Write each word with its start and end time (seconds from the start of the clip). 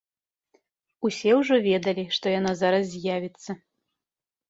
Усе 1.09 1.31
ўжо 1.41 1.55
ведалі, 1.69 2.09
што 2.19 2.35
яна 2.39 2.51
зараз 2.65 2.83
з'явіцца. 2.97 3.51